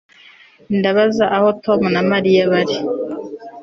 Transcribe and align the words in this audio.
Ndabaza 0.77 1.25
aho 1.37 1.49
Tom 1.63 1.79
na 1.93 2.01
Mariya 2.11 2.43
bari 2.51 2.77